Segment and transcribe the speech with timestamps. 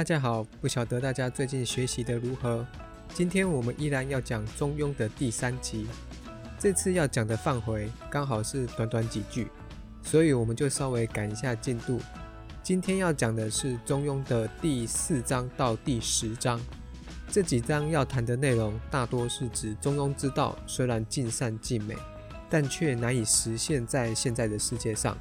[0.00, 0.42] 大家好！
[0.62, 2.66] 不晓得大家最近学习的如何？
[3.12, 5.86] 今天我们依然要讲《中庸》的第三集。
[6.58, 9.48] 这次要讲的范围刚好是短短几句，
[10.02, 12.00] 所以我们就稍微赶一下进度。
[12.62, 16.58] 今天要讲的是《中庸》的第四章到第十章。
[17.30, 21.94] 这几章要谈的内容大多是指中庸之道，虽然尽善尽美，
[22.48, 25.14] 但却难以实现在现在的世界上，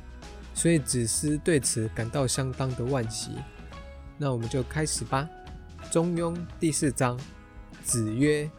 [0.54, 3.32] 所以子思对此感到相当的惋惜。
[4.22, 5.28] 那我们就开始吧。
[5.90, 7.18] 中庸第四章，
[7.86, 8.52] 子曰：“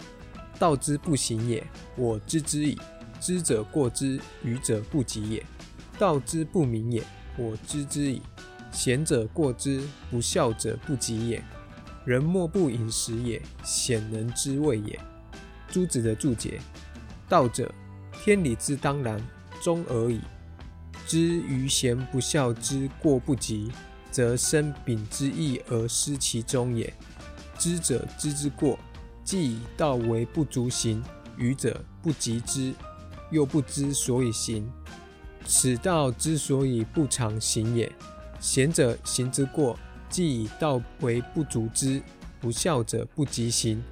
[0.59, 1.63] 道之不行也，
[1.97, 2.79] 我知之矣。
[3.21, 5.45] 知者过之，愚者不及也。
[5.99, 7.05] 道之不明也，
[7.37, 8.23] 我知之矣。
[8.73, 11.45] 贤者过之，不孝者不及也。
[12.07, 14.99] 人莫不饮食也，鲜能知味也。”
[15.71, 16.59] 朱子的注解：
[17.29, 17.71] 道者，
[18.13, 19.23] 天理之当然，
[19.63, 20.23] 终而已。
[21.07, 23.71] 知于贤不孝之过不及。
[24.11, 26.93] 则生秉之意而失其中也。
[27.59, 28.79] 知者知之过，
[29.25, 31.03] 既以道为不足行；
[31.37, 32.73] 愚者不及之，
[33.31, 34.71] 又不知所以行。
[35.47, 37.91] 此道之所以不常行也。
[38.39, 42.01] 贤者行之过，既以道为不足之；
[42.41, 43.83] 不孝者不及行，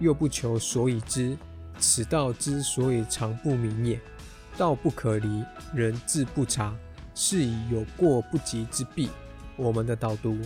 [0.00, 1.36] 又不求所以知。
[1.78, 4.00] 此道之所以常不明也。
[4.56, 6.74] 道不可离，人自不察，
[7.14, 9.10] 是以有过不及之弊。
[9.58, 10.38] 我们的导读，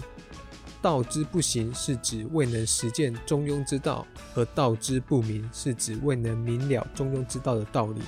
[0.81, 8.01] 道之不行是指未能实践中庸之道，而道之不明是指未能明了中庸之道的道理。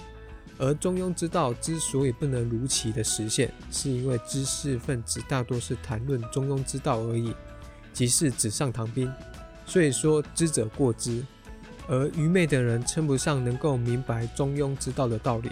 [0.57, 7.35] 而中庸之道之所以不能如期的实现，是因为知识分子大多是谈论中庸之道而已，
[7.93, 9.13] 即是纸上谈兵。
[9.67, 11.25] 所以说知者过之，
[11.87, 15.51] 而愚昧的人称不上能够明白中庸之道的道理，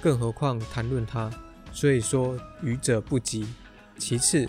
[0.00, 1.30] 更何况谈论它。
[1.72, 3.46] 所以说愚者不及。
[3.98, 4.48] 其次。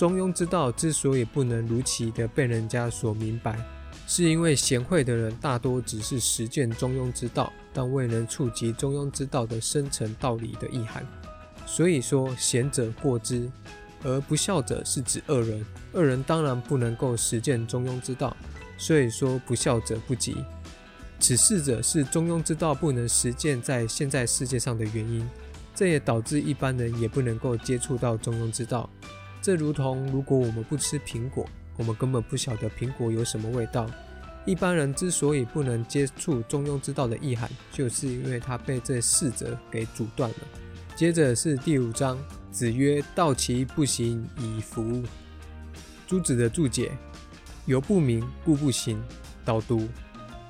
[0.00, 3.62] 中庸之道之所以不能如期的被人家所明白，
[4.06, 11.06] 是因为贤惠的人大多只是实践中庸之道，但未能触及中庸之道的深层道理的意涵。
[11.66, 13.46] 所以说贤者过之，
[14.02, 15.62] 而不孝者是指恶人。
[15.92, 18.34] 恶人当然不能够实践中庸之道，
[18.78, 20.34] 所以说不孝者不及。
[21.18, 25.28] 此四者是中庸之道不能实践在现在世界上的原因，
[25.74, 28.88] 这也导致一般人也不能够接触到中庸之道。
[29.42, 33.86] 这如同，如果我们不吃苹果，我们根本不晓得苹果有什么味道。
[34.44, 40.36] 一般人之所以不能接触中庸之道的意涵，就是因为他被这四者给阻断了。
[40.94, 42.18] 接着是第五章，
[42.50, 45.02] 子曰：“道其不行，以服。”
[46.06, 46.92] 朱子的注解：
[47.64, 49.02] 由不明故不行。
[49.42, 49.88] 导读：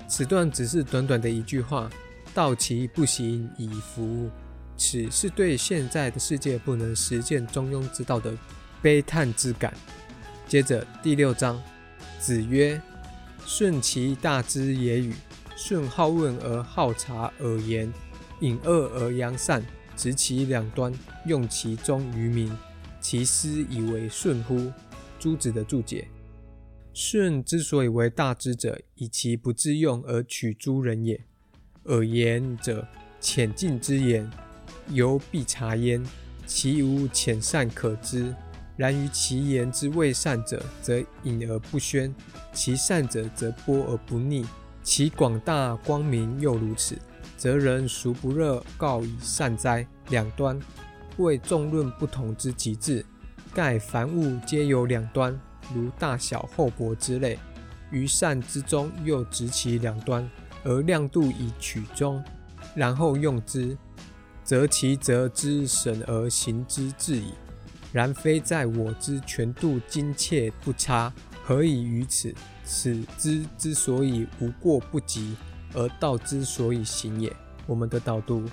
[0.09, 1.89] 此段只是短短的一句话
[2.35, 4.29] ，“道其不行，以服。”
[4.77, 8.33] 此是对现在的世界不能实践中庸之道的。
[8.83, 9.73] 悲叹之感。
[10.47, 11.63] 接着第六章，
[12.19, 12.81] 子曰
[13.47, 15.15] ：“顺其大之也与？
[15.57, 17.93] 顺好问而好察而言，
[18.41, 19.63] 隐恶而扬善，
[19.97, 20.93] 执其两端，
[21.27, 22.51] 用其中于民，
[23.01, 24.73] 其斯以为顺乎？”
[25.21, 26.09] 朱子的注解：
[26.95, 31.21] 舜之所以为大之者，以其不自用而取诸人也。
[31.85, 32.89] 而言者，
[33.21, 34.29] 浅近之言，
[34.89, 36.03] 犹必察焉，
[36.47, 38.35] 其无浅善可知。
[38.81, 42.11] 然于其言之未善者，则隐而不宣；
[42.51, 44.47] 其善者，则波而不逆。
[44.83, 46.97] 其广大光明又如此，
[47.37, 49.87] 则人孰不热告以善哉？
[50.09, 50.59] 两端
[51.19, 53.05] 为众论不同之极致。
[53.53, 55.39] 盖凡物皆有两端，
[55.75, 57.39] 如大小厚薄之类。
[57.91, 60.27] 于善之中，又执其两端，
[60.65, 62.25] 而量度以取中，
[62.75, 63.77] 然后用之，
[64.43, 67.35] 则其则之审而行之至矣。
[67.93, 71.13] 然非在我之全度精切不差，
[71.43, 72.35] 何以于此？
[72.65, 75.35] 此之之所以无过不及，
[75.75, 77.35] 而道之所以行也。
[77.67, 78.45] 我们的导读，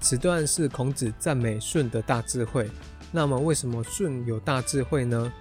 [0.00, 2.70] 此段是孔子赞美舜的大智慧。
[3.10, 5.32] 那么，为什么舜有大智慧呢？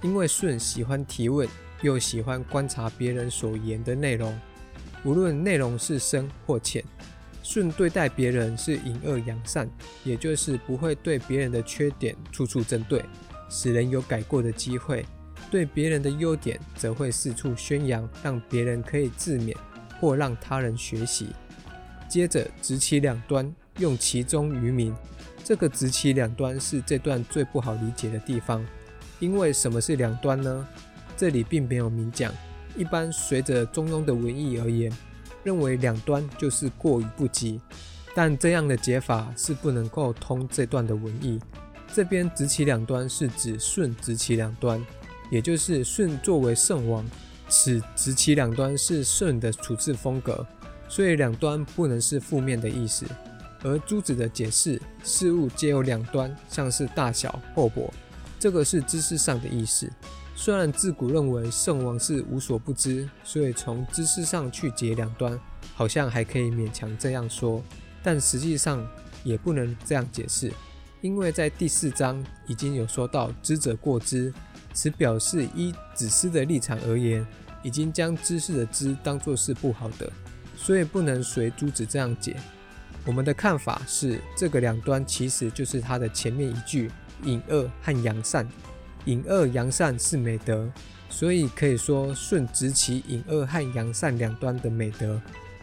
[0.00, 1.48] 因为舜喜欢提问，
[1.80, 4.36] 又喜欢观察别人所言的内容，
[5.04, 6.84] 无论内容是深或浅。
[7.42, 9.68] 舜对待别人是隐恶扬善，
[10.04, 13.04] 也就是不会对别人的缺点处处针对，
[13.50, 15.02] 使人有改过的机会；
[15.50, 19.54] 对别人的优点，则会四处宣扬，让别人可以自勉，
[20.00, 21.28] 或让他人学习。
[22.08, 24.94] 接着执其两端，用其中于民。
[25.44, 28.64] 这个执其两端是这段最不好理解的地方，
[29.18, 30.68] 因为什么是两端呢？
[31.16, 32.32] 这里并没有明讲。
[32.76, 34.90] 一般随着中庸的文意而言。
[35.44, 37.60] 认为两端就是过于不及，
[38.14, 41.40] 但这样的解法是不能够通这段的文意。
[41.94, 44.84] 这边执其两端是指顺执其两端，
[45.30, 47.04] 也就是舜作为圣王，
[47.48, 50.46] 此执其两端是舜的处置风格，
[50.88, 53.04] 所以两端不能是负面的意思。
[53.62, 57.92] 而朱子的解释，事物皆有两端，像是大小、厚薄，
[58.38, 59.88] 这个是知识上的意思。
[60.44, 65.38] 虽然自古认为圣王是无所不知，所以从知识上去解两端，
[65.72, 67.62] 好像还可以勉强这样说，
[68.02, 68.84] 但实际上
[69.22, 70.52] 也不能这样解释，
[71.00, 74.34] 因为在第四章已经有说到知者过之，
[74.74, 77.24] 此表示依子思的立场而言，
[77.62, 80.10] 已经将知识的知当作是不好的，
[80.56, 82.34] 所以不能随朱子这样解。
[83.06, 86.90] 我们的看法是，这个两端其实就是它的前面一句
[87.22, 88.44] 隐恶和扬善。
[89.04, 90.70] 隐恶扬善是美德，
[91.08, 95.20] 所以可以说顺执其隐恶和扬善两端的美德，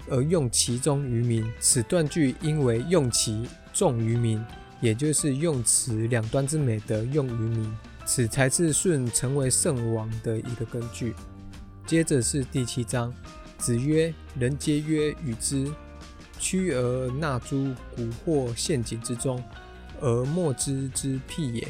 [0.09, 1.45] 而用其中于民。
[1.59, 4.43] 此断句因为用其重于民，
[4.81, 11.13] 也就是用此两端之美德用于民，此才是舜成为圣王的一个根据。
[11.85, 13.13] 接着是第七章，
[13.57, 15.67] 子曰：“人皆曰与之。”
[16.41, 19.43] 屈而纳诸蛊惑陷阱之中，
[19.99, 21.67] 而莫知之辟也。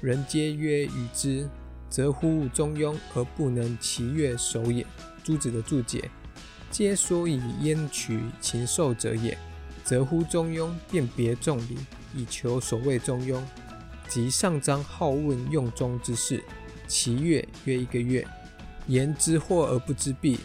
[0.00, 1.48] 人皆曰与之，
[1.90, 4.86] 则乎中庸而不能其乐守也。
[5.24, 6.08] 朱子的注解：
[6.70, 9.36] 皆说以焉取禽兽者也，
[9.82, 11.76] 则乎中庸，辨别众理，
[12.14, 13.42] 以求所谓中庸。
[14.08, 16.42] 即上章好问用中之事，
[16.86, 18.24] 其乐约一个月，
[18.86, 20.38] 言之惑而不知弊，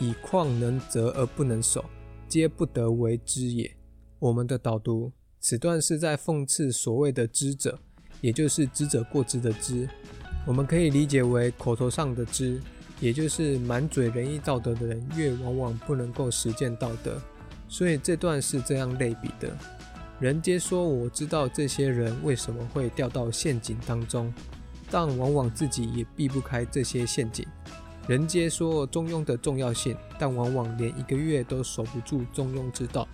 [0.00, 1.84] 以况能则而不能守。
[2.26, 3.76] 皆不得为之也。
[4.18, 7.78] 我们的导读，此段是在讽刺所谓的知者，
[8.24, 9.86] 也就是知者过之的知。
[10.46, 12.58] 我们可以理解为口头上的知，
[12.98, 17.20] 也就是满嘴仁义道德的人，越往往不能够实践道德。
[17.68, 19.54] 所以这段是这样类比的：
[20.18, 24.32] 人皆说我知道这些人为什么会掉到陷阱当中，
[24.90, 27.46] 但往往自己也避不开这些陷阱。
[28.08, 33.06] 人皆说中庸的重要性，但往往连一个月都守不住中庸之道。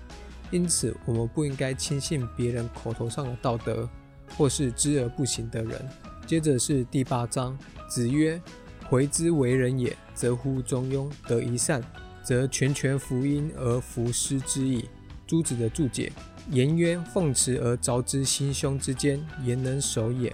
[0.53, 3.89] 因此，我们不应该轻信别人口头上的道德，
[4.37, 5.89] 或是知而不行的人。
[6.27, 8.41] 接着是第八章，子曰
[8.89, 11.83] ：“回之为人也，则乎中庸；得一善，
[12.23, 14.89] 则全权福音而弗施之矣。”
[15.27, 16.13] 朱子的注解：
[16.51, 20.33] 颜渊奉持而凿之心胸之间，言能守也；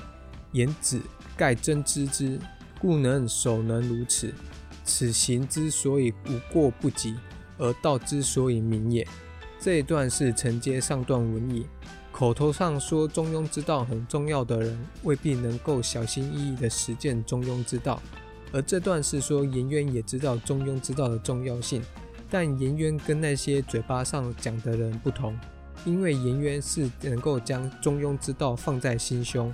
[0.53, 1.01] 颜子
[1.37, 2.39] 盖真知之。
[2.79, 4.35] 故能守能如此，
[4.85, 7.15] 此行之所以无过不及，
[7.57, 9.07] 而道之所以明也。
[9.59, 11.67] 这一段是承接上段文意，
[12.17, 18.01] 口头上说中庸之道很重要的人，未必能够小心翼翼地实践中庸之道。
[18.55, 21.83] 而这段是说颜渊也知道中庸之道的重要性，
[22.31, 25.39] 但颜渊跟那些嘴巴上讲的人不同，
[25.85, 29.53] 因为颜渊是能够将中庸之道放在心胸，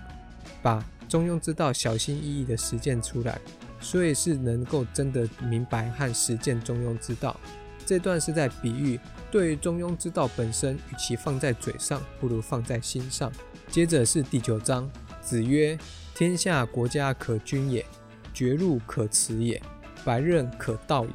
[0.62, 0.85] 把。
[1.08, 3.38] 中庸之道，小心翼翼地实践出来，
[3.81, 7.37] 所以是能够真的明白和实践中庸之道。
[7.84, 8.99] 这段是在比喻，
[9.31, 13.31] 对于中庸之道本身，与其放在嘴上，不如放在心上。
[13.69, 14.90] 接着是第九章，
[15.20, 15.79] 子曰
[16.14, 17.84] ：“天下国家可君也，
[18.32, 19.61] 绝路可辞也，
[20.05, 21.10] 白刃可道也，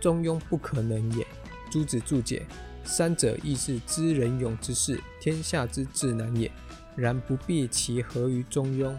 [0.00, 1.26] 中庸不可能也。”
[1.70, 2.46] 朱子注解：
[2.84, 6.50] 三者亦是知人勇之事，天下之至难也。
[6.94, 8.94] 然不必其合于中庸。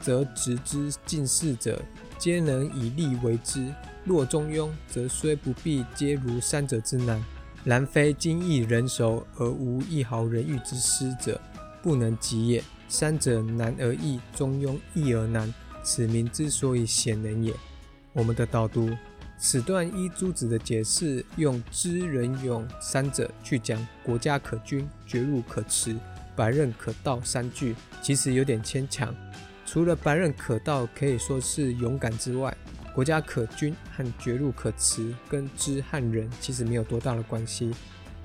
[0.00, 1.78] 则直之近事者，
[2.20, 3.72] 皆能以力为之；
[4.04, 7.24] 若中庸，则虽不必皆如三者之难，
[7.64, 11.40] 然非精益人熟而无一毫人欲之师者，
[11.82, 12.62] 不能及也。
[12.90, 17.54] 三者难而易，中庸易而难，此民之所以显能也。
[18.12, 18.90] 我们的导读，
[19.38, 25.96] 此段依朱子的解释，用知人勇三者去讲国家可君，绝路可持，
[26.36, 29.14] 百刃可道三句，其实有点牵强。
[29.72, 32.52] 除了白刃可道可以说是勇敢之外，
[32.92, 37.72] 国家可君和绝路可持跟知和人其实没有多大的关系。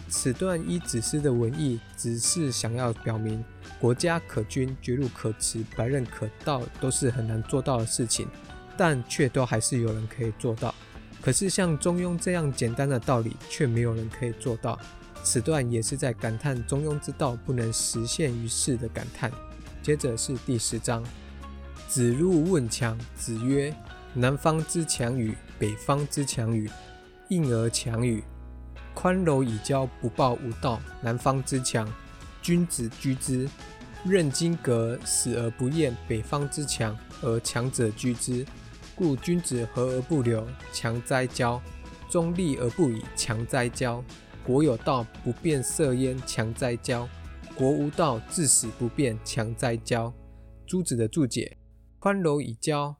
[0.10, 3.46] 此段一子思的文意，只是想要表明
[3.80, 8.28] 国家可君、绝路可持、白刃可道都是很难做到的事情，
[8.75, 10.74] 但却都还是有人可以做到。
[11.22, 14.80] 可是像中庸这样简单的道理，却没有人可以做到。
[15.24, 19.32] 此段也是在感叹中庸之道不能实现于世的感叹。
[19.84, 21.04] 接着是第十章。
[21.96, 23.74] 子路问强，子曰
[24.14, 25.34] ：“南方之强与？
[25.58, 26.70] 北方之强与？
[27.30, 28.22] 应而强与？
[28.94, 30.78] 宽柔以交，不暴无道。
[31.02, 31.90] 南方之强，
[32.42, 33.48] 君子居之；
[34.04, 35.96] 任金革，死而不厌。
[36.06, 38.46] 北方之强，而强者居之。
[38.94, 41.62] 故君子和而不留，强哉交；
[42.10, 44.04] 中立而不以，强哉交；
[44.44, 47.08] 国有道，不变色焉，强哉交；
[47.56, 50.14] 国无道，至死不变，强哉交。”
[50.68, 51.56] 朱子的注解。
[52.06, 52.98] 宽柔以交，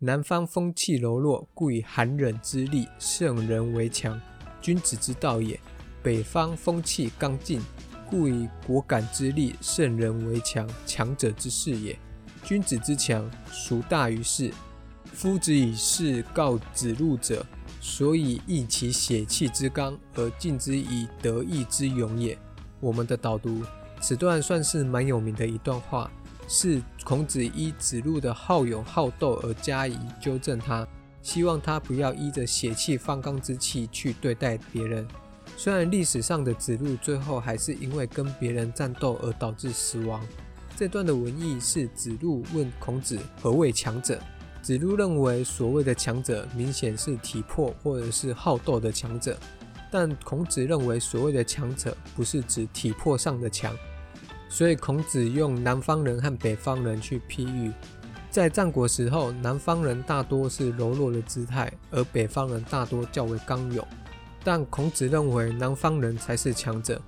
[0.00, 4.20] 南方风气柔弱，故以寒忍之力胜人为强，
[4.60, 5.56] 君子之道也；
[6.02, 7.62] 北方风气刚劲，
[8.10, 11.96] 故以果敢之力胜人为强，强者之事也。
[12.42, 14.52] 君子之强，孰大于是？
[15.04, 17.46] 夫子以事告子路者，
[17.80, 22.36] 所以益其血气之刚，而敬之以德义之勇也。
[22.80, 23.62] 我们的导读，
[24.00, 26.10] 此段算是蛮有名的一段话，
[26.48, 30.86] 是孔子依子路的好勇好斗而加以纠正他，
[31.22, 35.06] 希望他不要依着血气方刚之气去对待别人。
[35.56, 40.20] 虽然历史上的子路最后还是因为跟别人战斗而导致死亡。
[40.76, 44.20] 这段的文意是子路问孔子何谓强者。
[44.62, 49.36] 子路认为，所谓的强者，明显是体魄或者是好斗的强者。
[49.90, 53.76] 但孔子认为，所谓的强者，不是指体魄上的强。
[54.52, 57.72] 所以孔子用南方人和北方人去譬喻，
[58.30, 63.82] 在战国时候，南方人大多是柔弱的姿态，而北方人大多较为刚勇。
[64.44, 67.00] 但孔子认为，南方人才是强者，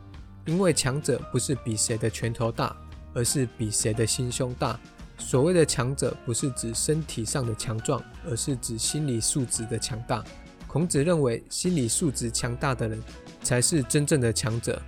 [0.47, 2.75] 因为强者不是比谁的拳头大，
[3.13, 4.81] 而是比谁的心胸大。
[5.19, 10.25] 所谓的强者，不是指身体上的强壮，而是指心理素质的强大。
[10.67, 12.99] 孔子认为，心理素质强大的人
[13.43, 14.81] 才是真正的强者，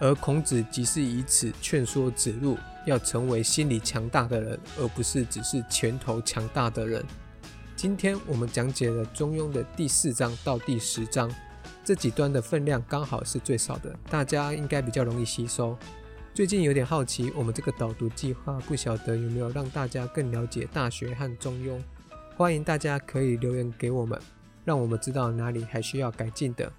[0.00, 7.04] 而孔子即是以此劝说子路要成为心理强大的人，而不是只是拳头强大的人。
[7.74, 11.28] 今天我们讲解了《中庸》的第四章到第十章，
[11.84, 15.76] 这几段的分量刚好是最少的，大家应该比较容易吸收。
[16.32, 21.76] 最近有点好奇，我们这个导读计划不晓得有没有让大家更了解《大学》和《中庸》。
[22.36, 24.16] 欢迎大家可以留言给我们，
[24.64, 26.72] 让我们知道哪里还需要改进的。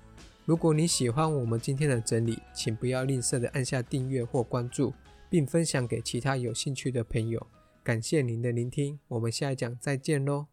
[0.49, 4.91] 如果你喜欢我们今天的整理，请不要吝啬的按下订阅或关注，
[5.29, 7.45] 并分享给其他有兴趣的朋友。
[7.83, 10.47] 感谢您的聆听，我们下一讲再见喽。